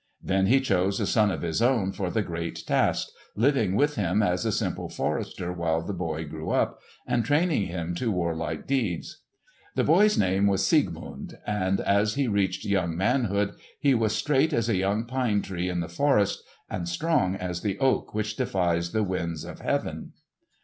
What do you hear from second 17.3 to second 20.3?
as the oak which defies the winds of heaven.